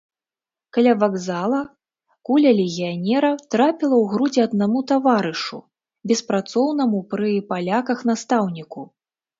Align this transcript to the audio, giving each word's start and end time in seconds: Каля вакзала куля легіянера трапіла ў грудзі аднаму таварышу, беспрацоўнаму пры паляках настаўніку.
Каля 0.75 0.93
вакзала 1.01 1.59
куля 2.29 2.53
легіянера 2.61 3.31
трапіла 3.51 3.93
ў 4.03 4.09
грудзі 4.15 4.39
аднаму 4.47 4.79
таварышу, 4.93 5.57
беспрацоўнаму 6.15 6.97
пры 7.15 7.29
паляках 7.55 7.99
настаўніку. 8.15 8.81